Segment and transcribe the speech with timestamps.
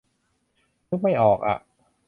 [0.89, 1.57] นึกไม่ออกอ่ะ